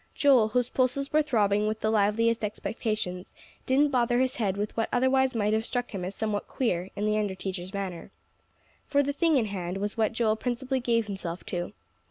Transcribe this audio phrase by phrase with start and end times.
[0.15, 3.33] Joel, whose pulses were throbbing with the liveliest expectations,
[3.67, 7.05] didn't bother his head with what otherwise might have struck him as somewhat queer in
[7.05, 8.09] the under teacher's manner.
[8.87, 11.73] For the thing in hand was what Joel principally gave himself to.